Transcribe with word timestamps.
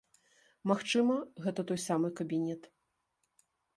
Магчыма, 0.69 1.17
гэта 1.47 1.61
той 1.73 1.79
самы 1.87 2.07
кабінет. 2.21 2.61